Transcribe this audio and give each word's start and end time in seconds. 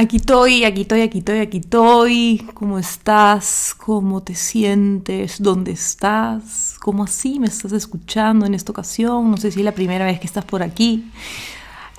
Aquí 0.00 0.18
estoy, 0.18 0.62
aquí 0.62 0.82
estoy, 0.82 1.00
aquí 1.00 1.18
estoy, 1.18 1.38
aquí 1.40 1.58
estoy. 1.58 2.46
¿Cómo 2.54 2.78
estás? 2.78 3.74
¿Cómo 3.76 4.22
te 4.22 4.36
sientes? 4.36 5.42
¿Dónde 5.42 5.72
estás? 5.72 6.76
¿Cómo 6.80 7.02
así 7.02 7.40
me 7.40 7.48
estás 7.48 7.72
escuchando 7.72 8.46
en 8.46 8.54
esta 8.54 8.70
ocasión? 8.70 9.28
No 9.28 9.36
sé 9.38 9.50
si 9.50 9.58
es 9.58 9.64
la 9.64 9.72
primera 9.72 10.04
vez 10.04 10.20
que 10.20 10.28
estás 10.28 10.44
por 10.44 10.62
aquí. 10.62 11.10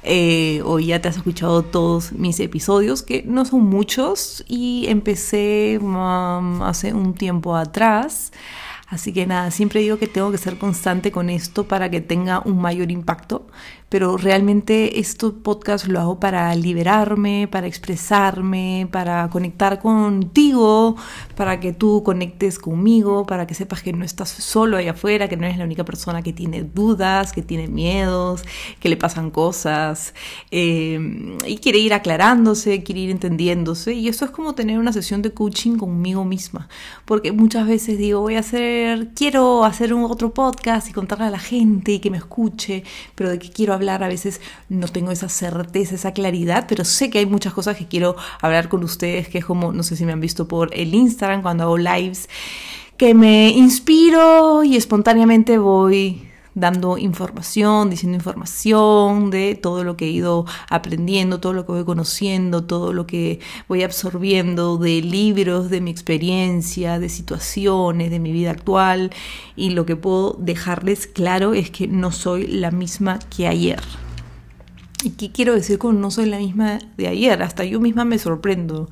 Eh, 0.04 0.62
o 0.64 0.80
ya 0.80 1.02
te 1.02 1.10
has 1.10 1.18
escuchado 1.18 1.64
todos 1.64 2.14
mis 2.14 2.40
episodios, 2.40 3.04
que 3.04 3.24
no 3.24 3.44
son 3.44 3.64
muchos, 3.64 4.46
y 4.48 4.86
empecé 4.88 5.78
um, 5.82 6.62
hace 6.62 6.94
un 6.94 7.14
tiempo 7.16 7.58
atrás. 7.58 8.32
Así 8.90 9.14
que 9.14 9.28
nada, 9.28 9.52
siempre 9.52 9.82
digo 9.82 10.00
que 10.00 10.08
tengo 10.08 10.32
que 10.32 10.40
ser 10.40 10.58
constante 10.58 11.12
con 11.12 11.30
esto 11.30 11.68
para 11.68 11.90
que 11.92 12.02
tenga 12.02 12.42
un 12.44 12.60
mayor 12.60 12.90
impacto 12.92 13.48
pero 13.90 14.18
realmente 14.18 15.00
este 15.00 15.30
podcast 15.32 15.88
lo 15.88 16.00
hago 16.00 16.20
para 16.20 16.54
liberarme, 16.56 17.48
para 17.52 17.66
expresarme, 17.66 18.88
para 18.92 19.28
conectar 19.30 19.80
contigo, 19.80 20.96
para 21.36 21.60
que 21.60 21.74
tú 21.74 22.04
conectes 22.04 22.60
conmigo, 22.60 23.26
para 23.26 23.48
que 23.48 23.56
sepas 23.56 23.82
que 23.82 23.92
no 23.92 24.06
estás 24.06 24.30
solo 24.30 24.78
allá 24.78 24.92
afuera, 24.92 25.28
que 25.28 25.38
no 25.38 25.46
eres 25.46 25.58
la 25.58 25.66
única 25.66 25.84
persona 25.84 26.22
que 26.22 26.34
tiene 26.34 26.62
dudas, 26.62 27.34
que 27.34 27.42
tiene 27.42 27.68
miedos, 27.68 28.44
que 28.80 28.90
le 28.90 28.98
pasan 28.98 29.32
cosas 29.32 30.14
eh, 30.52 31.36
y 31.48 31.58
quiere 31.58 31.80
ir 31.80 31.96
aclarándose, 31.96 32.84
quiere 32.84 33.02
ir 33.02 33.10
entendiéndose. 33.10 33.94
Y 33.94 34.08
eso 34.08 34.24
es 34.24 34.32
como 34.32 34.54
tener 34.54 34.78
una 34.78 34.94
sesión 34.94 35.24
de 35.24 35.34
coaching 35.34 35.78
conmigo 35.78 36.24
misma, 36.26 36.70
porque 37.06 37.32
muchas 37.32 37.68
veces 37.68 37.98
digo, 37.98 38.22
voy 38.22 38.36
a 38.36 38.40
hacer, 38.42 38.79
quiero 39.16 39.66
hacer 39.66 39.94
un 39.94 40.04
otro 40.04 40.34
podcast 40.34 40.90
y 40.90 40.94
contarle 40.94 41.26
a 41.26 41.30
la 41.30 41.40
gente 41.40 41.94
y 41.94 42.00
que 42.00 42.10
me 42.10 42.18
escuche, 42.18 42.84
pero 43.16 43.30
de 43.30 43.40
qué 43.40 43.50
quiero 43.50 43.74
hablar, 43.74 44.04
a 44.04 44.08
veces 44.08 44.42
no 44.70 44.88
tengo 44.88 45.12
esa 45.12 45.30
certeza, 45.30 45.96
esa 45.96 46.14
claridad, 46.14 46.66
pero 46.68 46.86
sé 46.86 47.10
que 47.10 47.20
hay 47.20 47.26
muchas 47.26 47.54
cosas 47.54 47.78
que 47.78 47.88
quiero 47.88 48.16
hablar 48.42 48.70
con 48.70 48.84
ustedes, 48.84 49.28
que 49.28 49.40
es 49.40 49.46
como, 49.46 49.74
no 49.74 49.84
sé 49.84 49.96
si 49.96 50.06
me 50.06 50.12
han 50.12 50.22
visto 50.22 50.48
por 50.48 50.74
el 50.74 50.94
Instagram 50.94 51.42
cuando 51.42 51.64
hago 51.64 51.78
lives, 51.78 52.30
que 52.98 53.14
me 53.14 53.50
inspiro 53.50 54.64
y 54.64 54.76
espontáneamente 54.76 55.58
voy 55.58 56.29
dando 56.60 56.98
información, 56.98 57.90
diciendo 57.90 58.16
información 58.18 59.30
de 59.30 59.56
todo 59.56 59.84
lo 59.84 59.98
que 59.98 60.06
he 60.06 60.10
ido 60.10 60.46
aprendiendo, 60.70 61.40
todo 61.40 61.54
lo 61.54 61.66
que 61.66 61.72
voy 61.72 61.86
conociendo, 61.86 62.64
todo 62.64 62.94
lo 62.94 63.08
que 63.08 63.40
voy 63.68 63.84
absorbiendo 63.84 64.78
de 64.78 65.02
libros, 65.02 65.70
de 65.70 65.82
mi 65.82 65.92
experiencia, 65.92 67.00
de 67.00 67.10
situaciones, 67.10 68.12
de 68.12 68.20
mi 68.20 68.32
vida 68.32 68.52
actual. 68.52 69.12
Y 69.56 69.72
lo 69.72 69.86
que 69.86 69.96
puedo 69.96 70.36
dejarles 70.40 71.08
claro 71.08 71.54
es 71.54 71.72
que 71.72 71.88
no 71.88 72.12
soy 72.12 72.48
la 72.48 72.72
misma 72.72 73.20
que 73.36 73.48
ayer. 73.48 73.82
¿Y 75.02 75.12
qué 75.12 75.32
quiero 75.32 75.54
decir 75.54 75.78
con 75.78 76.02
no 76.02 76.12
soy 76.12 76.26
la 76.26 76.40
misma 76.40 76.80
de 76.98 77.08
ayer? 77.08 77.42
Hasta 77.42 77.64
yo 77.64 77.80
misma 77.80 78.04
me 78.04 78.20
sorprendo. 78.20 78.90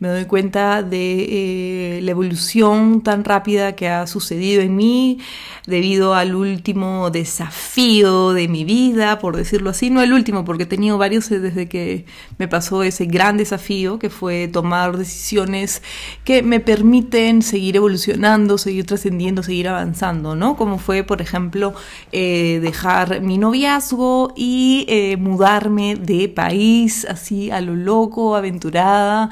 Me 0.00 0.06
doy 0.08 0.26
cuenta 0.26 0.84
de 0.84 1.96
eh, 1.98 2.00
la 2.02 2.12
evolución 2.12 3.00
tan 3.00 3.24
rápida 3.24 3.74
que 3.74 3.88
ha 3.88 4.06
sucedido 4.06 4.62
en 4.62 4.76
mí 4.76 5.18
debido 5.66 6.14
al 6.14 6.36
último 6.36 7.10
desafío 7.10 8.32
de 8.32 8.46
mi 8.46 8.64
vida, 8.64 9.18
por 9.18 9.36
decirlo 9.36 9.70
así. 9.70 9.90
No 9.90 10.00
el 10.00 10.12
último, 10.12 10.44
porque 10.44 10.62
he 10.62 10.66
tenido 10.66 10.98
varios 10.98 11.28
desde 11.28 11.68
que 11.68 12.06
me 12.38 12.46
pasó 12.46 12.84
ese 12.84 13.06
gran 13.06 13.38
desafío, 13.38 13.98
que 13.98 14.08
fue 14.08 14.46
tomar 14.46 14.96
decisiones 14.96 15.82
que 16.22 16.44
me 16.44 16.60
permiten 16.60 17.42
seguir 17.42 17.74
evolucionando, 17.74 18.56
seguir 18.56 18.86
trascendiendo, 18.86 19.42
seguir 19.42 19.66
avanzando, 19.66 20.36
¿no? 20.36 20.56
Como 20.56 20.78
fue, 20.78 21.02
por 21.02 21.20
ejemplo, 21.20 21.74
eh, 22.12 22.60
dejar 22.62 23.20
mi 23.20 23.36
noviazgo 23.36 24.32
y 24.36 24.86
eh, 24.88 25.16
mudarme 25.16 25.96
de 25.96 26.28
país 26.28 27.04
así 27.04 27.50
a 27.50 27.60
lo 27.60 27.74
loco, 27.74 28.36
aventurada. 28.36 29.30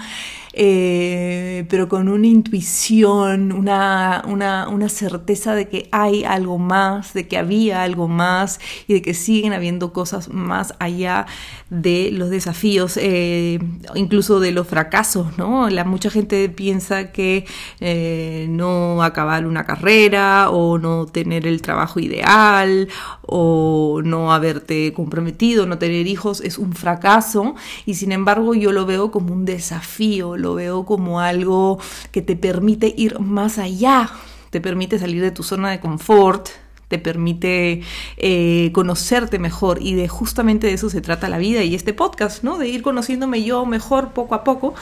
Eh, 0.59 1.67
pero 1.69 1.87
con 1.87 2.09
una 2.09 2.27
intuición, 2.27 3.53
una, 3.53 4.23
una, 4.27 4.69
una, 4.69 4.89
certeza 4.89 5.55
de 5.55 5.69
que 5.69 5.87
hay 5.93 6.25
algo 6.25 6.56
más, 6.56 7.12
de 7.12 7.28
que 7.28 7.37
había 7.37 7.83
algo 7.83 8.09
más 8.09 8.59
y 8.89 8.94
de 8.94 9.03
que 9.03 9.12
siguen 9.12 9.53
habiendo 9.53 9.93
cosas 9.93 10.31
más 10.31 10.75
allá 10.78 11.27
de 11.69 12.11
los 12.11 12.31
desafíos, 12.31 12.97
eh, 12.97 13.59
incluso 13.97 14.41
de 14.41 14.53
los 14.53 14.67
fracasos, 14.67 15.37
¿no? 15.37 15.69
Mucha 15.84 16.09
gente 16.09 16.49
piensa 16.49 17.12
que 17.12 17.44
eh, 17.81 18.47
no 18.49 19.03
acabar 19.03 19.47
una 19.47 19.67
carrera 19.67 20.49
o 20.50 20.78
no 20.78 21.05
tener 21.05 21.47
el 21.47 21.61
trabajo 21.61 22.00
ideal 22.00 22.88
o 23.23 24.00
no 24.05 24.33
haberte 24.33 24.93
comprometido, 24.94 25.67
no 25.67 25.77
tener 25.78 26.06
hijos 26.06 26.41
es 26.41 26.56
un 26.56 26.73
fracaso 26.73 27.56
y 27.84 27.94
sin 27.94 28.12
embargo 28.12 28.55
yo 28.55 28.73
lo 28.73 28.87
veo 28.87 29.11
como 29.11 29.33
un 29.33 29.44
desafío, 29.44 30.37
lo 30.47 30.55
veo 30.55 30.84
como 30.84 31.19
algo 31.21 31.81
que 32.12 32.23
te 32.23 32.37
permite 32.37 32.95
ir 32.97 33.19
más 33.19 33.59
allá, 33.59 34.09
te 34.51 34.61
permite 34.61 34.97
salir 34.97 35.21
de 35.21 35.33
tu 35.33 35.43
zona 35.43 35.73
de 35.73 35.81
confort, 35.81 36.49
te 36.87 37.01
permite 37.01 37.83
eh, 38.17 38.71
conocerte 38.73 39.41
mejor 39.41 39.83
y 39.83 39.97
de 39.97 40.06
justamente 40.06 40.69
de 40.69 40.75
eso 40.75 40.89
se 40.89 41.01
trata 41.01 41.29
la 41.29 41.39
vida 41.39 41.65
y 41.65 41.75
este 41.75 41.93
podcast, 41.93 42.45
¿no? 42.45 42.59
De 42.59 42.69
ir 42.69 42.83
conociéndome 42.83 43.43
yo 43.43 43.67
mejor 43.67 44.12
poco 44.12 44.37
a 44.37 44.45
poco. 44.45 44.75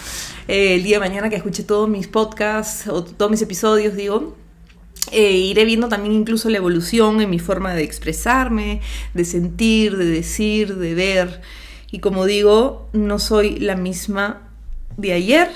Eh, 0.49 0.75
el 0.75 0.83
día 0.83 0.97
de 0.97 1.09
mañana 1.09 1.31
que 1.31 1.37
escuche 1.37 1.63
todos 1.63 1.89
mis 1.89 2.09
podcasts 2.09 2.87
o 2.89 3.03
todos 3.03 3.31
mis 3.31 3.41
episodios, 3.41 3.97
digo, 3.97 4.37
eh, 5.13 5.33
iré 5.33 5.65
viendo 5.65 5.89
también 5.89 6.13
incluso 6.15 6.51
la 6.51 6.59
evolución 6.59 7.23
en 7.23 7.31
mi 7.31 7.39
forma 7.39 7.73
de 7.73 7.85
expresarme, 7.85 8.83
de 9.15 9.25
sentir, 9.25 9.97
de 9.97 10.05
decir, 10.05 10.77
de 10.77 10.95
ver. 10.95 11.41
Y 11.91 12.01
como 12.01 12.27
digo, 12.27 12.91
no 12.93 13.19
soy 13.19 13.59
la 13.61 13.77
misma 13.77 14.44
de 14.97 15.13
ayer. 15.13 15.49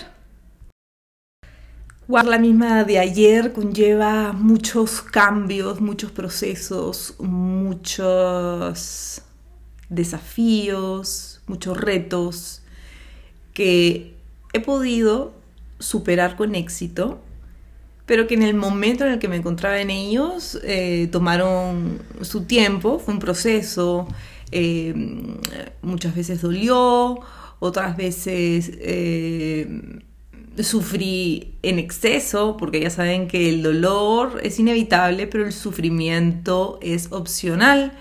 La 2.09 2.39
misma 2.39 2.85
de 2.85 2.99
ayer 2.99 3.53
conlleva 3.53 4.33
muchos 4.33 5.03
cambios, 5.03 5.81
muchos 5.81 6.11
procesos, 6.11 7.15
muchos 7.19 8.01
desafíos, 9.91 11.41
muchos 11.47 11.77
retos 11.77 12.63
que 13.53 14.15
he 14.53 14.61
podido 14.61 15.35
superar 15.79 16.37
con 16.37 16.55
éxito, 16.55 17.21
pero 18.07 18.27
que 18.27 18.35
en 18.35 18.43
el 18.43 18.55
momento 18.55 19.05
en 19.05 19.13
el 19.13 19.19
que 19.19 19.29
me 19.29 19.37
encontraba 19.37 19.79
en 19.79 19.91
ellos 19.91 20.59
eh, 20.65 21.09
tomaron 21.13 22.01
su 22.23 22.45
tiempo, 22.45 22.99
fue 22.99 23.13
un 23.15 23.21
proceso, 23.21 24.09
eh, 24.51 24.95
muchas 25.83 26.15
veces 26.15 26.41
dolió, 26.41 27.21
otras 27.61 27.97
veces 27.97 28.73
eh, 28.81 30.01
sufrí 30.63 31.55
en 31.63 31.79
exceso, 31.79 32.57
porque 32.57 32.81
ya 32.81 32.91
saben 32.91 33.29
que 33.29 33.49
el 33.49 33.63
dolor 33.63 34.41
es 34.43 34.59
inevitable, 34.59 35.27
pero 35.27 35.47
el 35.47 35.53
sufrimiento 35.53 36.79
es 36.83 37.13
opcional. 37.13 37.93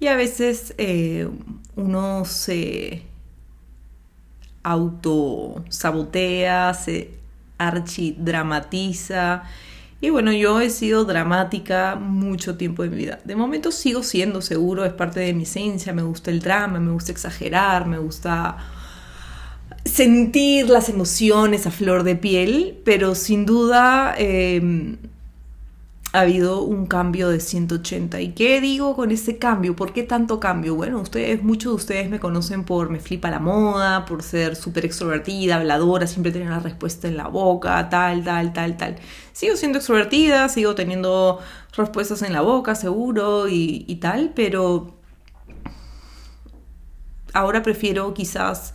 Y 0.00 0.06
a 0.06 0.14
veces 0.14 0.74
eh, 0.78 1.28
uno 1.76 2.24
se 2.24 3.02
autosabotea, 4.62 6.74
se 6.74 7.10
archidramatiza. 7.58 9.42
Y 10.00 10.10
bueno, 10.10 10.32
yo 10.32 10.60
he 10.60 10.70
sido 10.70 11.04
dramática 11.04 11.96
mucho 11.96 12.56
tiempo 12.56 12.84
de 12.84 12.90
mi 12.90 12.96
vida. 12.96 13.18
De 13.24 13.34
momento 13.34 13.72
sigo 13.72 14.04
siendo 14.04 14.42
seguro, 14.42 14.84
es 14.84 14.92
parte 14.92 15.18
de 15.20 15.34
mi 15.34 15.42
esencia, 15.42 15.92
me 15.92 16.02
gusta 16.02 16.30
el 16.30 16.38
drama, 16.40 16.78
me 16.78 16.92
gusta 16.92 17.10
exagerar, 17.10 17.86
me 17.86 17.98
gusta 17.98 18.56
sentir 19.88 20.68
las 20.68 20.88
emociones 20.88 21.66
a 21.66 21.70
flor 21.70 22.02
de 22.02 22.16
piel, 22.16 22.80
pero 22.84 23.14
sin 23.14 23.46
duda 23.46 24.14
em, 24.16 24.98
ha 26.12 26.20
habido 26.20 26.62
un 26.62 26.86
cambio 26.86 27.28
de 27.28 27.40
180. 27.40 28.20
¿Y 28.20 28.32
qué 28.32 28.60
digo 28.60 28.96
con 28.96 29.10
ese 29.10 29.38
cambio? 29.38 29.76
¿Por 29.76 29.92
qué 29.92 30.02
tanto 30.02 30.40
cambio? 30.40 30.74
Bueno, 30.74 31.00
ustedes, 31.00 31.42
muchos 31.42 31.72
de 31.72 31.76
ustedes 31.76 32.10
me 32.10 32.20
conocen 32.20 32.64
por 32.64 32.90
me 32.90 33.00
flipa 33.00 33.30
la 33.30 33.38
moda, 33.40 34.04
por 34.04 34.22
ser 34.22 34.56
súper 34.56 34.84
extrovertida, 34.86 35.56
habladora, 35.56 36.06
siempre 36.06 36.32
tener 36.32 36.48
la 36.48 36.60
respuesta 36.60 37.08
en 37.08 37.16
la 37.16 37.28
boca, 37.28 37.88
tal, 37.90 38.24
tal, 38.24 38.52
tal, 38.52 38.76
tal. 38.76 38.96
Sigo 39.32 39.56
siendo 39.56 39.78
extrovertida, 39.78 40.48
sigo 40.48 40.74
teniendo 40.74 41.40
respuestas 41.76 42.22
en 42.22 42.32
la 42.32 42.40
boca, 42.40 42.74
seguro, 42.74 43.48
y, 43.48 43.84
y 43.86 43.96
tal, 43.96 44.32
pero 44.34 44.94
ahora 47.32 47.62
prefiero 47.62 48.14
quizás 48.14 48.72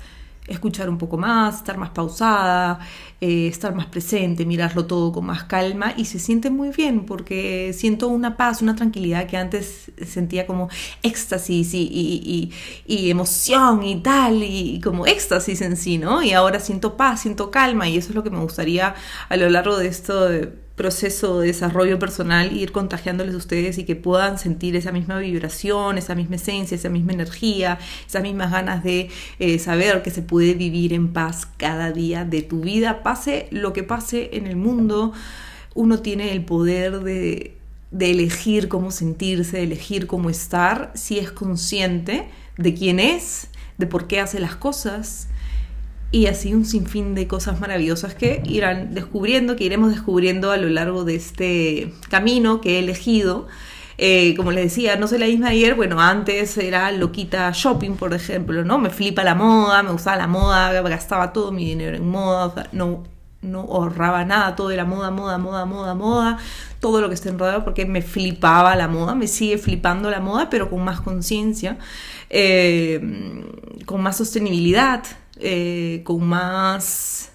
escuchar 0.48 0.90
un 0.90 0.98
poco 0.98 1.18
más, 1.18 1.58
estar 1.58 1.78
más 1.78 1.92
pausada, 1.92 2.80
eh, 3.22 3.48
estar 3.48 3.74
más 3.74 3.86
presente, 3.86 4.46
mirarlo 4.46 4.86
todo 4.86 5.12
con 5.14 5.26
más 5.26 5.46
calma 5.46 5.94
y 5.96 6.06
se 6.06 6.20
siente 6.20 6.50
muy 6.50 6.70
bien 6.70 7.06
porque 7.06 7.72
siento 7.74 8.10
una 8.10 8.36
paz, 8.36 8.62
una 8.62 8.76
tranquilidad 8.76 9.26
que 9.28 9.38
antes 9.38 9.92
sentía 10.06 10.46
como 10.46 10.70
éxtasis 11.02 11.74
y, 11.74 12.52
emoción 12.88 13.84
y 13.84 14.02
tal, 14.02 14.44
y, 14.44 14.82
como 14.82 15.06
éxtasis 15.06 15.62
en 15.62 15.78
sí, 15.78 15.98
¿no? 15.98 16.22
Y 16.22 16.34
ahora 16.34 16.60
siento 16.60 16.98
paz, 16.98 17.22
siento 17.22 17.50
calma 17.52 17.88
y 17.88 17.98
eso 17.98 18.10
es 18.10 18.16
lo 18.16 18.24
que 18.24 18.30
me 18.30 18.40
gustaría 18.40 18.96
a 19.30 19.38
lo 19.38 19.50
largo 19.50 19.78
de 19.78 19.88
esto 19.88 20.30
proceso 20.76 21.40
de 21.40 21.48
desarrollo 21.48 22.00
personal 22.00 22.56
ir 22.56 22.72
contagiándoles 22.72 23.36
a 23.36 23.38
ustedes 23.38 23.78
y 23.78 23.84
que 23.84 23.96
puedan 23.96 24.40
sentir 24.40 24.76
esa 24.76 24.92
misma 24.92 25.20
vibración, 25.20 25.98
esa 25.98 26.16
misma 26.16 26.38
esencia, 26.38 26.76
esa 26.76 26.90
misma 26.90 27.14
energía, 27.14 27.78
esas 28.08 28.24
mismas 28.24 28.52
ganas 28.52 28.84
de 28.84 29.10
eh, 29.40 29.60
saber 29.60 30.02
que 30.02 30.10
se 30.10 30.24
puede 30.24 30.56
vivir 30.56 30.94
en 30.94 31.14
paz 31.14 31.48
cada 31.58 31.92
día 31.92 32.26
de 32.26 32.42
tu 32.42 32.62
vida, 32.62 33.04
pase 33.04 33.48
lo 33.52 33.72
que 33.72 33.84
pase 33.84 34.32
en 34.34 34.48
el 34.48 34.56
mundo, 34.56 35.14
uno 35.76 36.00
tiene 36.00 36.32
el 36.32 36.44
poder 36.44 37.02
de, 37.02 37.56
de 37.92 38.12
elegir 38.12 38.68
cómo 38.68 38.90
sentirse, 38.90 39.58
de 39.58 39.64
elegir 39.64 40.08
cómo 40.08 40.32
estar, 40.32 40.92
si 40.96 41.20
es 41.20 41.32
consciente 41.32 42.28
de 42.58 42.74
quién 42.74 43.00
es, 43.00 43.48
de 43.78 43.86
por 43.86 44.08
qué 44.08 44.20
hace 44.20 44.40
las 44.40 44.56
cosas, 44.56 45.28
y 46.14 46.28
así 46.28 46.54
un 46.54 46.64
sinfín 46.64 47.16
de 47.16 47.28
cosas 47.28 47.60
maravillosas 47.60 48.14
que 48.14 48.44
irán 48.46 48.94
descubriendo, 48.94 49.56
que 49.56 49.64
iremos 49.64 49.90
descubriendo 49.90 50.52
a 50.52 50.58
lo 50.58 50.70
largo 50.70 51.06
de 51.06 51.16
este 51.16 51.92
camino 52.08 52.62
que 52.62 52.76
he 52.76 52.80
elegido. 52.80 53.48
Eh, 53.98 54.36
como 54.38 54.52
les 54.52 54.66
decía, 54.66 54.96
no 54.96 55.08
soy 55.08 55.18
la 55.18 55.26
misma 55.26 55.48
ayer, 55.48 55.74
bueno, 55.74 56.00
antes 56.00 56.56
era 56.60 56.92
loquita 56.92 57.50
shopping, 57.52 57.96
por 57.96 58.14
ejemplo, 58.14 58.64
¿no? 58.64 58.78
Me 58.78 58.92
flipa 58.92 59.24
la 59.24 59.34
moda, 59.34 59.82
me 59.82 59.92
gustaba 59.92 60.18
la 60.18 60.28
moda, 60.28 60.82
gastaba 60.84 61.34
todo 61.34 61.52
mi 61.52 61.66
dinero 61.66 61.98
en 61.98 62.08
moda, 62.08 62.70
no, 62.74 63.04
no 63.42 63.62
ahorraba 63.62 64.24
nada, 64.24 64.56
todo 64.56 64.70
era 64.70 64.86
moda, 64.86 65.10
moda, 65.10 65.40
moda, 65.40 65.66
moda, 65.66 65.96
moda, 65.96 66.38
todo 66.80 67.02
lo 67.02 67.08
que 67.08 67.16
esté 67.16 67.30
enredado 67.30 67.64
porque 67.64 67.88
me 67.88 68.04
flipaba 68.04 68.76
la 68.76 68.88
moda, 68.88 69.16
me 69.16 69.26
sigue 69.26 69.58
flipando 69.58 70.12
la 70.12 70.20
moda, 70.20 70.48
pero 70.52 70.70
con 70.70 70.84
más 70.84 71.02
conciencia, 71.02 71.80
eh, 72.30 73.02
con 73.88 74.02
más 74.02 74.18
sostenibilidad, 74.18 75.04
eh, 75.40 76.02
con 76.04 76.28
más 76.28 77.34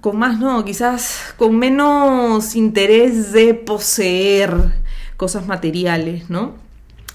con 0.00 0.18
más, 0.18 0.38
no, 0.38 0.64
quizás 0.64 1.34
con 1.36 1.58
menos 1.58 2.54
interés 2.54 3.32
de 3.32 3.54
poseer 3.54 4.72
cosas 5.16 5.48
materiales, 5.48 6.30
¿no? 6.30 6.54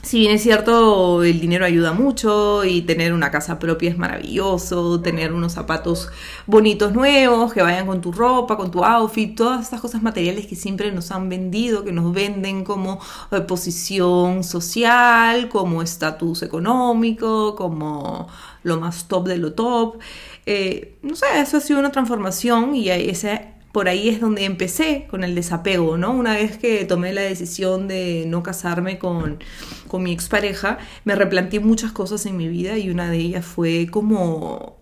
Si 0.03 0.19
bien 0.19 0.33
es 0.33 0.41
cierto, 0.41 1.23
el 1.23 1.39
dinero 1.39 1.63
ayuda 1.63 1.93
mucho 1.93 2.65
y 2.65 2.81
tener 2.81 3.13
una 3.13 3.29
casa 3.29 3.59
propia 3.59 3.91
es 3.91 3.97
maravilloso, 3.99 4.99
tener 4.99 5.31
unos 5.31 5.53
zapatos 5.53 6.09
bonitos 6.47 6.91
nuevos 6.91 7.53
que 7.53 7.61
vayan 7.61 7.85
con 7.85 8.01
tu 8.01 8.11
ropa, 8.11 8.57
con 8.57 8.71
tu 8.71 8.83
outfit, 8.83 9.37
todas 9.37 9.61
estas 9.61 9.79
cosas 9.79 10.01
materiales 10.01 10.47
que 10.47 10.55
siempre 10.55 10.91
nos 10.91 11.11
han 11.11 11.29
vendido, 11.29 11.83
que 11.83 11.91
nos 11.91 12.11
venden 12.13 12.63
como 12.63 12.99
eh, 13.31 13.41
posición 13.41 14.43
social, 14.43 15.49
como 15.49 15.83
estatus 15.83 16.41
económico, 16.41 17.55
como 17.55 18.27
lo 18.63 18.79
más 18.79 19.07
top 19.07 19.27
de 19.27 19.37
lo 19.37 19.53
top. 19.53 19.99
Eh, 20.45 20.97
no 21.01 21.15
sé, 21.15 21.25
eso 21.35 21.57
ha 21.57 21.61
sido 21.61 21.79
una 21.79 21.91
transformación 21.91 22.75
y 22.75 22.89
ese 22.89 23.51
por 23.71 23.87
ahí 23.87 24.09
es 24.09 24.19
donde 24.19 24.43
empecé 24.43 25.07
con 25.09 25.23
el 25.23 25.33
desapego, 25.33 25.97
¿no? 25.97 26.11
Una 26.11 26.33
vez 26.33 26.57
que 26.57 26.83
tomé 26.85 27.13
la 27.13 27.21
decisión 27.21 27.87
de 27.87 28.25
no 28.27 28.43
casarme 28.43 28.99
con, 28.99 29.39
con 29.87 30.03
mi 30.03 30.11
expareja, 30.11 30.77
me 31.05 31.15
replanteé 31.15 31.61
muchas 31.61 31.91
cosas 31.91 32.25
en 32.25 32.35
mi 32.35 32.49
vida 32.49 32.77
y 32.77 32.89
una 32.89 33.09
de 33.09 33.17
ellas 33.17 33.45
fue 33.45 33.87
como 33.89 34.77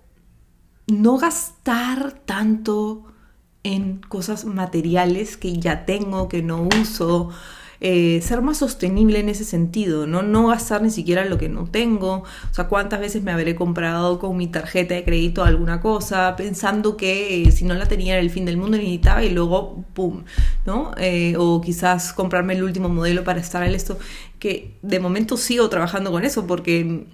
no 0.87 1.17
gastar 1.17 2.13
tanto 2.25 3.05
en 3.63 3.99
cosas 3.99 4.45
materiales 4.45 5.37
que 5.37 5.57
ya 5.59 5.85
tengo, 5.85 6.27
que 6.27 6.41
no 6.41 6.67
uso, 6.81 7.29
eh, 7.81 8.19
ser 8.21 8.41
más 8.41 8.57
sostenible 8.57 9.19
en 9.19 9.29
ese 9.29 9.45
sentido, 9.45 10.05
¿no? 10.05 10.21
No 10.21 10.47
gastar 10.47 10.81
ni 10.81 10.89
siquiera 10.89 11.23
lo 11.23 11.37
que 11.37 11.47
no 11.47 11.65
tengo. 11.65 12.23
O 12.51 12.53
sea, 12.53 12.67
cuántas 12.67 12.99
veces 12.99 13.23
me 13.23 13.31
habré 13.31 13.55
comprado 13.55 14.19
con 14.19 14.35
mi 14.35 14.47
tarjeta 14.47 14.95
de 14.95 15.05
crédito 15.05 15.43
alguna 15.45 15.79
cosa, 15.79 16.35
pensando 16.35 16.97
que 16.97 17.43
eh, 17.43 17.51
si 17.51 17.63
no 17.63 17.73
la 17.75 17.85
tenía 17.85 18.15
era 18.15 18.21
el 18.21 18.31
fin 18.31 18.43
del 18.45 18.57
mundo 18.57 18.77
necesitaba 18.77 19.23
y 19.23 19.29
luego, 19.29 19.85
¡pum! 19.93 20.23
¿no? 20.65 20.91
Eh, 20.97 21.35
o 21.37 21.61
quizás 21.61 22.11
comprarme 22.11 22.53
el 22.53 22.63
último 22.63 22.89
modelo 22.89 23.23
para 23.23 23.39
estar 23.39 23.63
en 23.63 23.73
esto, 23.73 23.97
que 24.39 24.77
de 24.81 24.99
momento 24.99 25.37
sigo 25.37 25.69
trabajando 25.69 26.11
con 26.11 26.25
eso 26.25 26.45
porque 26.47 27.05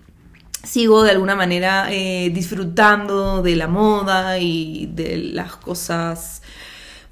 sigo 0.64 1.04
de 1.04 1.12
alguna 1.12 1.36
manera 1.36 1.88
disfrutando 1.90 3.44
de 3.44 3.56
la 3.56 3.68
moda 3.68 4.40
y 4.40 4.88
de 4.88 5.18
las 5.18 5.56
cosas 5.58 6.42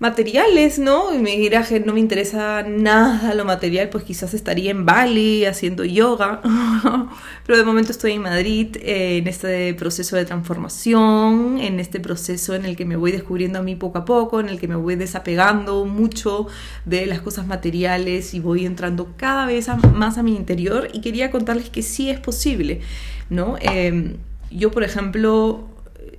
materiales, 0.03 0.79
¿no? 0.79 1.15
Y 1.15 1.17
me 1.17 1.37
dirá 1.37 1.63
que 1.63 1.79
no 1.79 1.93
me 1.93 2.01
interesa 2.01 2.61
nada 2.63 3.33
lo 3.35 3.45
material, 3.45 3.87
pues 3.87 4.03
quizás 4.03 4.33
estaría 4.33 4.69
en 4.69 4.85
Bali 4.85 5.45
haciendo 5.45 5.85
yoga, 5.85 6.41
pero 7.45 7.57
de 7.57 7.63
momento 7.63 7.93
estoy 7.93 8.11
en 8.11 8.21
Madrid 8.21 8.75
eh, 8.81 9.19
en 9.19 9.27
este 9.27 9.73
proceso 9.75 10.17
de 10.17 10.25
transformación, 10.25 11.57
en 11.57 11.79
este 11.79 12.01
proceso 12.01 12.53
en 12.53 12.65
el 12.65 12.75
que 12.75 12.83
me 12.83 12.97
voy 12.97 13.13
descubriendo 13.13 13.59
a 13.59 13.61
mí 13.61 13.77
poco 13.77 13.99
a 13.99 14.03
poco, 14.03 14.41
en 14.41 14.49
el 14.49 14.59
que 14.59 14.67
me 14.67 14.75
voy 14.75 14.97
desapegando 14.97 15.85
mucho 15.85 16.47
de 16.83 17.05
las 17.05 17.21
cosas 17.21 17.47
materiales 17.47 18.33
y 18.33 18.41
voy 18.41 18.65
entrando 18.65 19.13
cada 19.15 19.45
vez 19.45 19.69
más 19.93 20.17
a 20.17 20.23
mi 20.23 20.35
interior 20.35 20.89
y 20.91 20.99
quería 20.99 21.31
contarles 21.31 21.69
que 21.69 21.81
sí 21.81 22.09
es 22.09 22.19
posible, 22.19 22.81
¿no? 23.29 23.55
Em, 23.61 24.17
yo, 24.51 24.69
por 24.69 24.83
ejemplo, 24.83 25.69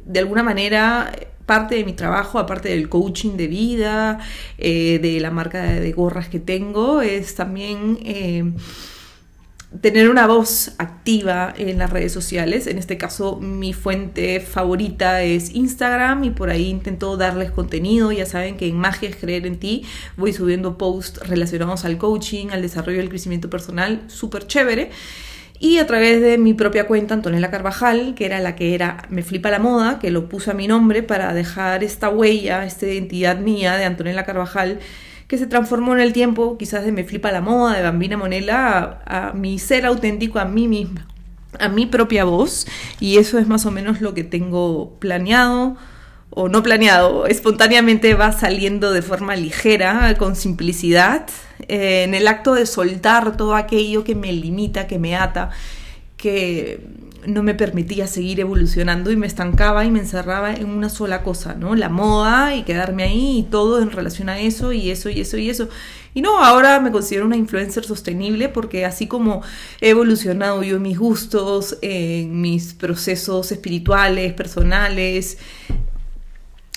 de 0.07 0.21
alguna 0.21 0.43
manera 0.43 1.13
parte 1.46 1.75
de 1.76 1.85
mi 1.85 1.93
trabajo, 1.93 2.38
aparte 2.38 2.70
del 2.70 2.88
coaching 2.88 3.37
de 3.37 3.46
vida, 3.46 4.19
eh, 4.58 4.99
de 5.00 5.20
la 5.20 5.31
marca 5.31 5.62
de 5.62 5.93
gorras 5.93 6.29
que 6.29 6.41
tengo, 6.41 7.02
es 7.02 7.35
también 7.35 7.99
eh, 8.02 8.52
tener 9.81 10.08
una 10.08 10.26
voz 10.26 10.73
activa 10.79 11.52
en 11.56 11.79
las 11.79 11.91
redes 11.91 12.12
sociales. 12.12 12.67
En 12.67 12.79
este 12.79 12.96
caso, 12.96 13.37
mi 13.41 13.73
fuente 13.73 14.41
favorita 14.41 15.23
es 15.23 15.55
Instagram 15.55 16.25
y 16.25 16.31
por 16.31 16.50
ahí 16.50 16.69
intento 16.69 17.17
darles 17.17 17.50
contenido. 17.50 18.12
Ya 18.12 18.26
saben 18.26 18.56
que 18.56 18.69
en 18.69 18.76
Magia 18.76 19.08
es 19.08 19.17
creer 19.17 19.46
en 19.46 19.58
ti 19.58 19.85
voy 20.17 20.32
subiendo 20.32 20.79
posts 20.79 21.26
relacionados 21.29 21.85
al 21.85 21.99
coaching, 21.99 22.49
al 22.50 22.62
desarrollo 22.62 22.99
del 22.99 23.08
crecimiento 23.08 23.50
personal, 23.50 24.02
súper 24.06 24.46
chévere 24.46 24.91
y 25.59 25.79
a 25.79 25.87
través 25.87 26.21
de 26.21 26.37
mi 26.37 26.53
propia 26.55 26.87
cuenta, 26.87 27.15
Antonella 27.15 27.51
Carvajal, 27.51 28.15
que 28.15 28.27
era 28.27 28.41
la 28.41 28.56
que 28.56 28.75
era 28.75 28.99
Me 29.09 29.23
Flipa 29.23 29.51
la 29.51 29.59
Moda, 29.59 29.99
que 29.99 30.11
lo 30.11 30.29
puse 30.29 30.51
a 30.51 30.55
mi 30.55 30.67
nombre 30.67 31.03
para 31.03 31.33
dejar 31.33 31.85
esta 31.85 32.09
huella, 32.09 32.65
esta 32.65 32.87
identidad 32.87 33.39
mía 33.39 33.77
de 33.77 33.85
Antonella 33.85 34.25
Carvajal, 34.25 34.81
que 35.29 35.39
se 35.39 35.47
transformó 35.47 35.95
en 35.95 36.01
el 36.01 36.12
tiempo 36.12 36.59
quizás 36.59 36.85
de 36.85 36.93
Me 36.93 37.05
Flipa 37.05 37.33
la 37.33 37.41
Moda, 37.41 37.77
de 37.77 37.83
Bambina 37.83 38.17
Monela, 38.17 39.01
a, 39.06 39.29
a 39.29 39.33
mi 39.33 39.59
ser 39.59 39.87
auténtico, 39.87 40.39
a 40.39 40.45
mí 40.45 40.69
misma, 40.69 41.06
a 41.59 41.69
mi 41.69 41.87
propia 41.87 42.25
voz, 42.25 42.67
y 43.01 43.19
eso 43.19 43.39
es 43.39 43.47
más 43.47 43.65
o 43.65 43.71
menos 43.71 44.01
lo 44.01 44.12
que 44.12 44.25
tengo 44.25 44.97
planeado 44.99 45.77
o 46.37 46.49
no 46.49 46.65
planeado, 46.65 47.27
espontáneamente 47.27 48.15
va 48.15 48.33
saliendo 48.33 48.93
de 48.93 49.03
forma 49.03 49.37
ligera, 49.37 50.17
con 50.19 50.35
simplicidad, 50.35 51.27
eh, 51.69 52.03
en 52.03 52.15
el 52.15 52.27
acto 52.27 52.55
de 52.55 52.67
soltar 52.67 53.37
todo 53.37 53.55
aquello 53.55 54.03
que 54.03 54.17
me 54.17 54.33
limita, 54.33 54.89
que 54.89 54.99
me 54.99 55.15
ata, 55.15 55.51
que 56.17 56.81
no 57.27 57.43
me 57.43 57.55
permitía 57.55 58.09
seguir 58.09 58.41
evolucionando 58.41 59.13
y 59.13 59.17
me 59.17 59.29
estancaba 59.29 59.85
y 59.85 59.91
me 59.91 60.01
encerraba 60.01 60.53
en 60.53 60.67
una 60.67 60.89
sola 60.89 61.23
cosa, 61.23 61.55
¿no? 61.55 61.77
La 61.77 61.89
moda 61.89 62.55
y 62.55 62.65
quedarme 62.65 63.05
ahí 63.05 63.39
y 63.39 63.43
todo 63.44 63.81
en 63.81 63.91
relación 63.91 64.29
a 64.29 64.41
eso 64.41 64.73
y 64.73 64.91
eso 64.91 65.08
y 65.11 65.20
eso 65.20 65.37
y 65.37 65.49
eso. 65.49 65.69
Y 66.15 66.23
no, 66.23 66.44
ahora 66.44 66.81
me 66.81 66.91
considero 66.91 67.27
una 67.27 67.37
influencer 67.37 67.85
sostenible 67.85 68.49
porque 68.49 68.85
así 68.85 69.06
como 69.06 69.43
he 69.81 69.91
evolucionado 69.91 70.63
yo 70.63 70.77
en 70.77 70.82
mis 70.82 70.99
gustos, 70.99 71.79
en 71.82 72.41
mis 72.41 72.75
procesos 72.75 73.53
espirituales, 73.53 74.32
personales, 74.32 75.39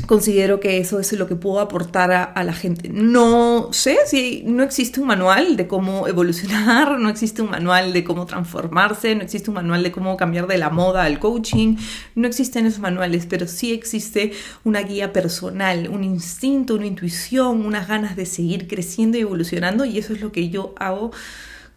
considero 0.07 0.59
que 0.59 0.79
eso 0.79 0.99
es 0.99 1.11
lo 1.13 1.27
que 1.27 1.35
puedo 1.35 1.59
aportar 1.59 2.11
a, 2.11 2.43
la 2.43 2.53
gente. 2.53 2.89
No 2.89 3.69
sé 3.71 3.97
si 4.05 4.41
no 4.45 4.63
existe 4.63 5.01
un 5.01 5.07
manual 5.07 5.57
de 5.57 5.67
cómo 5.67 6.07
evolucionar, 6.07 6.97
no 6.97 7.09
existe 7.09 7.41
un 7.41 7.51
manual 7.51 7.93
de 7.93 8.03
cómo 8.03 8.25
transformarse, 8.25 9.13
no 9.15 9.21
existe 9.21 9.49
un 9.49 9.55
manual 9.55 9.83
de 9.83 9.91
cómo 9.91 10.17
cambiar 10.17 10.47
de 10.47 10.57
la 10.57 10.69
moda 10.69 11.03
al 11.03 11.19
coaching, 11.19 11.75
no 12.15 12.27
existen 12.27 12.65
esos 12.65 12.79
manuales, 12.79 13.27
pero 13.27 13.47
sí 13.47 13.73
existe 13.73 14.31
una 14.63 14.81
guía 14.81 15.11
personal, 15.13 15.89
un 15.89 16.03
instinto, 16.03 16.75
una 16.75 16.87
intuición, 16.87 17.65
unas 17.65 17.87
ganas 17.87 18.15
de 18.15 18.25
seguir 18.25 18.67
creciendo 18.67 19.17
y 19.17 19.21
evolucionando 19.21 19.83
y 19.85 19.97
eso 19.97 20.13
es 20.13 20.21
lo 20.21 20.31
que 20.31 20.49
yo 20.49 20.73
hago 20.77 21.11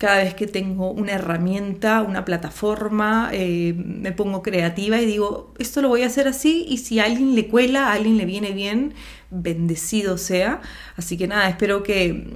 cada 0.00 0.16
vez 0.24 0.32
que 0.32 0.46
tengo 0.46 0.90
una 0.92 1.12
herramienta, 1.12 2.00
una 2.00 2.24
plataforma, 2.24 3.28
eh, 3.34 3.74
me 3.76 4.12
pongo 4.12 4.42
creativa 4.42 4.98
y 4.98 5.04
digo, 5.04 5.52
esto 5.58 5.82
lo 5.82 5.88
voy 5.88 6.04
a 6.04 6.06
hacer 6.06 6.26
así 6.26 6.64
y 6.66 6.78
si 6.78 7.00
a 7.00 7.04
alguien 7.04 7.34
le 7.34 7.48
cuela, 7.48 7.88
a 7.88 7.92
alguien 7.92 8.16
le 8.16 8.24
viene 8.24 8.52
bien, 8.52 8.94
bendecido 9.30 10.16
sea. 10.16 10.62
Así 10.96 11.18
que 11.18 11.28
nada, 11.28 11.50
espero 11.50 11.82
que, 11.82 12.32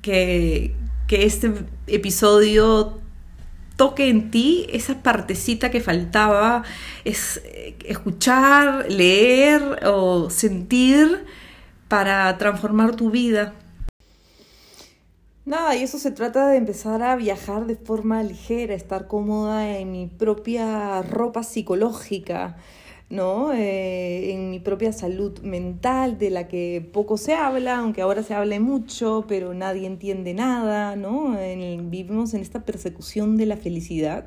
que, 0.00 0.76
que 1.08 1.26
este 1.26 1.52
episodio 1.88 3.00
toque 3.74 4.10
en 4.10 4.30
ti 4.30 4.68
esa 4.70 5.02
partecita 5.02 5.72
que 5.72 5.80
faltaba, 5.80 6.62
es 7.04 7.42
eh, 7.46 7.74
escuchar, 7.84 8.86
leer 8.88 9.84
o 9.86 10.30
sentir 10.30 11.24
para 11.88 12.38
transformar 12.38 12.94
tu 12.94 13.10
vida. 13.10 13.54
Nada, 15.48 15.74
y 15.74 15.82
eso 15.82 15.98
se 15.98 16.10
trata 16.10 16.46
de 16.48 16.58
empezar 16.58 17.02
a 17.02 17.16
viajar 17.16 17.66
de 17.66 17.74
forma 17.74 18.22
ligera, 18.22 18.74
estar 18.74 19.08
cómoda 19.08 19.78
en 19.78 19.90
mi 19.90 20.06
propia 20.06 21.00
ropa 21.00 21.42
psicológica, 21.42 22.58
¿no? 23.08 23.54
Eh, 23.54 24.32
en 24.34 24.50
mi 24.50 24.60
propia 24.60 24.92
salud 24.92 25.38
mental, 25.40 26.18
de 26.18 26.28
la 26.28 26.48
que 26.48 26.86
poco 26.92 27.16
se 27.16 27.32
habla, 27.34 27.78
aunque 27.78 28.02
ahora 28.02 28.22
se 28.22 28.34
hable 28.34 28.60
mucho, 28.60 29.24
pero 29.26 29.54
nadie 29.54 29.86
entiende 29.86 30.34
nada, 30.34 30.96
¿no? 30.96 31.34
vivimos 31.84 32.34
en 32.34 32.42
esta 32.42 32.66
persecución 32.66 33.38
de 33.38 33.46
la 33.46 33.56
felicidad 33.56 34.26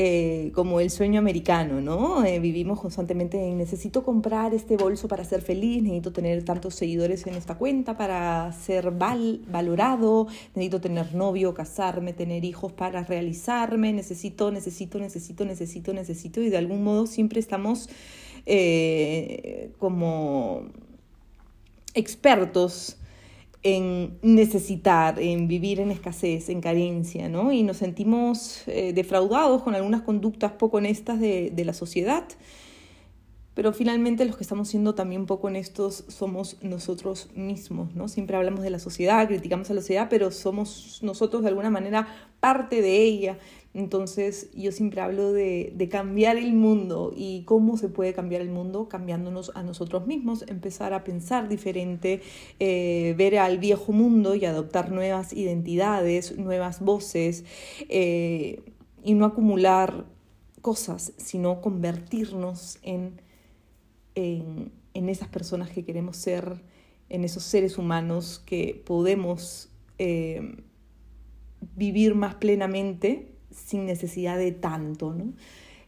eh, 0.00 0.52
como 0.54 0.78
el 0.78 0.90
sueño 0.90 1.18
americano, 1.18 1.80
¿no? 1.80 2.24
Eh, 2.24 2.38
vivimos 2.38 2.80
constantemente 2.80 3.36
en 3.36 3.58
necesito 3.58 4.04
comprar 4.04 4.54
este 4.54 4.76
bolso 4.76 5.08
para 5.08 5.24
ser 5.24 5.42
feliz, 5.42 5.82
necesito 5.82 6.12
tener 6.12 6.44
tantos 6.44 6.76
seguidores 6.76 7.26
en 7.26 7.34
esta 7.34 7.56
cuenta 7.56 7.96
para 7.96 8.52
ser 8.52 8.92
val 8.92 9.40
valorado, 9.48 10.28
necesito 10.54 10.80
tener 10.80 11.16
novio, 11.16 11.52
casarme, 11.52 12.12
tener 12.12 12.44
hijos 12.44 12.72
para 12.72 13.02
realizarme, 13.02 13.92
necesito, 13.92 14.52
necesito, 14.52 15.00
necesito, 15.00 15.44
necesito, 15.44 15.92
necesito, 15.92 16.40
y 16.42 16.48
de 16.48 16.58
algún 16.58 16.84
modo 16.84 17.08
siempre 17.08 17.40
estamos 17.40 17.88
eh, 18.46 19.72
como 19.78 20.68
expertos 21.94 22.98
en 23.62 24.18
necesitar, 24.22 25.20
en 25.20 25.48
vivir 25.48 25.80
en 25.80 25.90
escasez, 25.90 26.48
en 26.48 26.60
carencia, 26.60 27.28
¿no? 27.28 27.52
Y 27.52 27.62
nos 27.62 27.78
sentimos 27.78 28.62
eh, 28.66 28.92
defraudados 28.92 29.62
con 29.62 29.74
algunas 29.74 30.02
conductas 30.02 30.52
poco 30.52 30.76
honestas 30.78 31.20
de, 31.20 31.50
de 31.50 31.64
la 31.64 31.72
sociedad 31.72 32.24
pero 33.58 33.72
finalmente 33.72 34.24
los 34.24 34.36
que 34.36 34.44
estamos 34.44 34.68
siendo 34.68 34.94
también 34.94 35.26
poco 35.26 35.48
honestos 35.48 36.04
somos 36.06 36.58
nosotros 36.62 37.28
mismos, 37.34 37.92
¿no? 37.96 38.06
Siempre 38.06 38.36
hablamos 38.36 38.62
de 38.62 38.70
la 38.70 38.78
sociedad, 38.78 39.26
criticamos 39.26 39.68
a 39.68 39.74
la 39.74 39.80
sociedad, 39.80 40.06
pero 40.08 40.30
somos 40.30 41.00
nosotros 41.02 41.42
de 41.42 41.48
alguna 41.48 41.68
manera 41.68 42.06
parte 42.38 42.80
de 42.82 43.02
ella. 43.02 43.36
Entonces 43.74 44.48
yo 44.54 44.70
siempre 44.70 45.00
hablo 45.00 45.32
de, 45.32 45.72
de 45.74 45.88
cambiar 45.88 46.36
el 46.36 46.52
mundo 46.52 47.12
y 47.16 47.42
cómo 47.46 47.76
se 47.76 47.88
puede 47.88 48.12
cambiar 48.12 48.42
el 48.42 48.48
mundo 48.48 48.88
cambiándonos 48.88 49.50
a 49.56 49.64
nosotros 49.64 50.06
mismos, 50.06 50.44
empezar 50.46 50.92
a 50.92 51.02
pensar 51.02 51.48
diferente, 51.48 52.22
eh, 52.60 53.16
ver 53.18 53.38
al 53.38 53.58
viejo 53.58 53.90
mundo 53.90 54.36
y 54.36 54.44
adoptar 54.44 54.92
nuevas 54.92 55.32
identidades, 55.32 56.38
nuevas 56.38 56.78
voces 56.78 57.44
eh, 57.88 58.62
y 59.02 59.14
no 59.14 59.24
acumular 59.24 60.04
cosas, 60.60 61.12
sino 61.16 61.60
convertirnos 61.60 62.78
en 62.82 63.26
en, 64.18 65.08
esas 65.08 65.28
personas 65.28 65.70
que 65.70 65.84
queremos 65.84 66.16
ser, 66.16 66.60
en 67.08 67.24
esos 67.24 67.44
seres 67.44 67.78
humanos 67.78 68.42
que 68.44 68.82
podemos 68.84 69.70
eh, 69.98 70.56
vivir 71.76 72.14
más 72.14 72.34
plenamente 72.34 73.32
sin 73.50 73.86
necesidad 73.86 74.36
de 74.36 74.52
tanto, 74.52 75.14
¿no? 75.14 75.32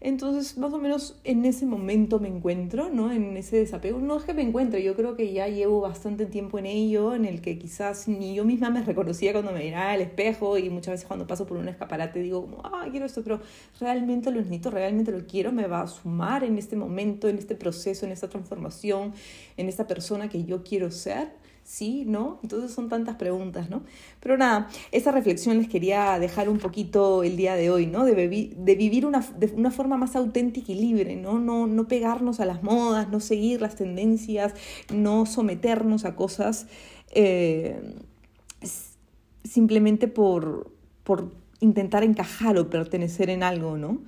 Entonces, 0.02 0.56
más 0.56 0.72
o 0.72 0.78
menos 0.78 1.20
en 1.24 1.44
ese 1.44 1.66
momento 1.66 2.20
me 2.20 2.28
encuentro, 2.28 2.88
¿no? 2.88 3.12
En 3.12 3.36
ese 3.36 3.58
desapego. 3.58 3.98
No 3.98 4.16
es 4.16 4.24
que 4.24 4.32
me 4.32 4.40
encuentre, 4.40 4.82
yo 4.82 4.96
creo 4.96 5.14
que 5.14 5.30
ya 5.32 5.46
llevo 5.48 5.82
bastante 5.82 6.24
tiempo 6.24 6.58
en 6.58 6.64
ello, 6.64 7.14
en 7.14 7.26
el 7.26 7.42
que 7.42 7.58
quizás 7.58 8.08
ni 8.08 8.34
yo 8.34 8.46
misma 8.46 8.70
me 8.70 8.82
reconocía 8.82 9.32
cuando 9.32 9.52
me 9.52 9.62
miraba 9.62 9.92
al 9.92 10.00
espejo 10.00 10.56
y 10.56 10.70
muchas 10.70 10.92
veces 10.92 11.06
cuando 11.06 11.26
paso 11.26 11.46
por 11.46 11.58
un 11.58 11.68
escaparate 11.68 12.20
digo 12.20 12.62
ah, 12.64 12.86
quiero 12.90 13.04
esto, 13.04 13.22
pero 13.22 13.40
realmente 13.78 14.30
lo 14.30 14.38
necesito, 14.38 14.70
realmente 14.70 15.12
lo 15.12 15.26
quiero, 15.26 15.52
me 15.52 15.66
va 15.66 15.82
a 15.82 15.86
sumar 15.86 16.44
en 16.44 16.56
este 16.56 16.76
momento, 16.76 17.28
en 17.28 17.36
este 17.36 17.54
proceso, 17.54 18.06
en 18.06 18.12
esta 18.12 18.28
transformación, 18.28 19.12
en 19.58 19.68
esta 19.68 19.86
persona 19.86 20.30
que 20.30 20.44
yo 20.44 20.62
quiero 20.64 20.90
ser 20.90 21.28
sí, 21.70 22.04
no. 22.04 22.40
Entonces 22.42 22.72
son 22.72 22.88
tantas 22.88 23.14
preguntas, 23.14 23.70
¿no? 23.70 23.82
Pero 24.18 24.36
nada, 24.36 24.68
esa 24.90 25.12
reflexión 25.12 25.56
les 25.58 25.68
quería 25.68 26.18
dejar 26.18 26.48
un 26.48 26.58
poquito 26.58 27.22
el 27.22 27.36
día 27.36 27.54
de 27.54 27.70
hoy, 27.70 27.86
¿no? 27.86 28.04
De, 28.04 28.14
de 28.56 28.74
vivir 28.74 29.06
una, 29.06 29.20
de 29.38 29.46
una 29.54 29.70
forma 29.70 29.96
más 29.96 30.16
auténtica 30.16 30.72
y 30.72 30.74
libre, 30.74 31.14
¿no? 31.14 31.38
¿no? 31.38 31.68
No 31.68 31.86
pegarnos 31.86 32.40
a 32.40 32.44
las 32.44 32.64
modas, 32.64 33.08
no 33.08 33.20
seguir 33.20 33.60
las 33.60 33.76
tendencias, 33.76 34.52
no 34.92 35.26
someternos 35.26 36.04
a 36.04 36.16
cosas 36.16 36.66
eh, 37.12 37.80
simplemente 39.44 40.08
por, 40.08 40.72
por 41.04 41.30
intentar 41.60 42.02
encajar 42.02 42.58
o 42.58 42.68
pertenecer 42.68 43.30
en 43.30 43.44
algo, 43.44 43.76
¿no? 43.76 44.00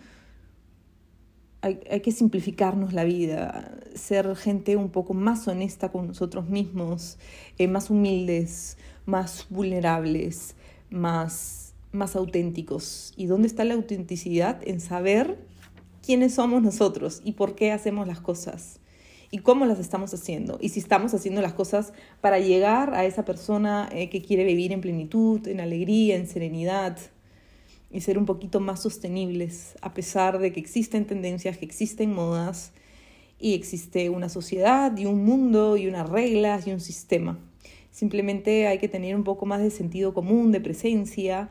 Hay, 1.63 2.01
que 2.01 2.11
simplificarnos 2.11 2.93
la 2.93 3.05
vida, 3.05 3.73
ser 3.95 4.35
gente 4.35 4.77
un 4.77 4.91
poco 4.91 5.15
más 5.15 5.47
honesta 5.47 5.93
con 5.93 6.09
nosotros 6.09 6.49
mismos, 6.49 7.19
eh, 7.57 7.69
más 7.69 7.89
humildes, 7.89 8.77
más 9.07 9.47
vulnerables, 9.49 10.57
más, 10.91 11.75
más 11.93 12.17
auténticos. 12.17 13.15
¿Y 13.17 13.27
dónde 13.27 13.47
está 13.47 13.65
la 13.65 13.75
autenticidad? 13.75 14.61
En 14.67 14.81
saber 14.81 15.39
quiénes 16.05 16.35
somos 16.35 16.63
nosotros 16.63 17.23
y 17.25 17.33
por 17.33 17.55
qué 17.55 17.71
hacemos 17.71 18.09
las 18.09 18.21
cosas 18.21 18.81
y 19.31 19.39
cómo 19.39 19.65
las 19.65 19.79
estamos 19.79 20.13
haciendo 20.13 20.59
y 20.61 20.71
si 20.71 20.81
estamos 20.81 21.15
haciendo 21.15 21.41
las 21.43 21.55
cosas 21.55 21.93
para 22.21 22.41
llegar 22.41 22.93
a 22.93 23.05
esa 23.05 23.25
persona 23.25 23.89
eh, 23.93 24.11
que 24.11 24.21
quiere 24.21 24.45
vivir 24.45 24.73
en 24.73 24.81
plenitud, 24.81 25.47
en 25.47 25.61
alegría, 25.61 26.17
en 26.17 26.27
serenidad, 26.27 26.99
y 27.93 28.01
ser 28.01 28.19
un 28.19 28.27
poquito 28.27 28.61
más 28.61 28.81
sostenibles, 28.83 29.77
a 29.83 29.93
pesar 29.95 30.39
de 30.39 30.53
que 30.53 30.61
existen 30.61 31.07
tendencias, 31.07 31.59
que 31.59 31.65
existen 31.65 32.13
modas 32.13 32.73
y 33.39 33.55
existe 33.55 34.09
una 34.09 34.29
sociedad 34.29 34.97
y 34.97 35.07
un 35.07 35.25
mundo 35.25 35.77
y 35.77 35.87
unas 35.87 36.09
reglas 36.09 36.67
y 36.67 36.73
un 36.73 36.81
sistema. 36.81 37.39
Simplemente 37.91 38.67
hay 38.67 38.79
que 38.79 38.89
tener 38.89 39.15
un 39.15 39.25
poco 39.25 39.45
más 39.45 39.61
de 39.61 39.71
sentido 39.71 40.15
común, 40.15 40.53
de 40.53 40.61
presencia 40.61 41.51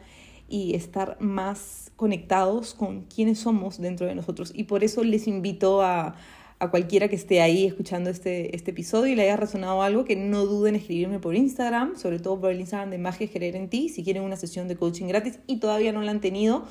y 0.49 0.73
estar 0.73 1.17
más 1.19 1.91
conectados 1.95 2.73
con 2.73 3.03
quiénes 3.03 3.39
somos 3.39 3.79
dentro 3.79 4.07
de 4.07 4.15
nosotros. 4.15 4.51
Y 4.55 4.63
por 4.63 4.83
eso 4.83 5.03
les 5.03 5.27
invito 5.27 5.81
a, 5.81 6.15
a 6.61 6.69
cualquiera 6.69 7.07
que 7.07 7.15
esté 7.15 7.41
ahí 7.41 7.65
escuchando 7.65 8.11
este, 8.11 8.55
este 8.55 8.69
episodio 8.69 9.11
y 9.11 9.15
le 9.15 9.23
haya 9.23 9.35
resonado 9.35 9.81
algo, 9.81 10.05
que 10.05 10.15
no 10.15 10.45
duden 10.45 10.75
en 10.75 10.81
escribirme 10.81 11.17
por 11.17 11.35
Instagram, 11.35 11.97
sobre 11.97 12.19
todo 12.19 12.39
por 12.39 12.51
el 12.51 12.59
Instagram 12.59 12.91
de 12.91 12.99
Magia 12.99 13.27
Querer 13.27 13.55
en 13.55 13.67
Ti, 13.67 13.89
si 13.89 14.03
quieren 14.03 14.21
una 14.21 14.35
sesión 14.35 14.67
de 14.67 14.75
coaching 14.75 15.07
gratis 15.07 15.39
y 15.47 15.57
todavía 15.57 15.91
no 15.91 16.03
la 16.03 16.11
han 16.11 16.21
tenido, 16.21 16.65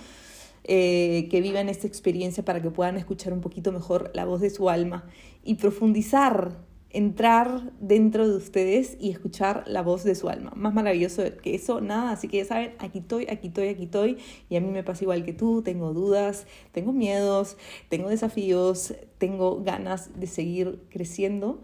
eh, 0.63 1.27
que 1.29 1.41
vivan 1.41 1.69
esta 1.69 1.89
experiencia 1.89 2.45
para 2.45 2.63
que 2.63 2.71
puedan 2.71 2.99
escuchar 2.99 3.33
un 3.33 3.41
poquito 3.41 3.73
mejor 3.73 4.13
la 4.15 4.25
voz 4.25 4.41
de 4.41 4.51
su 4.51 4.71
alma 4.71 5.09
y 5.43 5.55
profundizar 5.55 6.57
entrar 6.91 7.73
dentro 7.81 8.29
de 8.29 8.37
ustedes 8.37 8.97
y 9.01 9.11
escuchar 9.11 9.65
la 9.67 9.83
voz 9.83 10.05
de 10.05 10.15
su 10.15 10.29
alma. 10.29 10.53
Más 10.57 10.75
maravilloso 10.75 11.23
que 11.43 11.55
eso, 11.55 11.81
nada. 11.81 12.13
Así 12.13 12.29
que 12.29 12.39
ya 12.39 12.45
saben, 12.45 12.75
aquí 12.79 12.99
estoy, 12.99 13.27
aquí 13.31 13.49
estoy, 13.49 13.69
aquí 13.69 13.85
estoy. 13.85 14.19
Y 14.49 14.57
a 14.57 14.61
mí 14.61 14.69
me 14.69 14.83
pasa 14.83 15.05
igual 15.05 15.25
que 15.25 15.33
tú. 15.33 15.63
Tengo 15.63 15.93
dudas, 15.93 16.47
tengo 16.73 16.93
miedos, 16.93 17.57
tengo 17.89 18.09
desafíos, 18.09 18.95
tengo 19.19 19.63
ganas 19.63 20.19
de 20.19 20.27
seguir 20.27 20.83
creciendo 20.91 21.63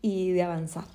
y 0.00 0.30
de 0.32 0.42
avanzar. 0.42 0.86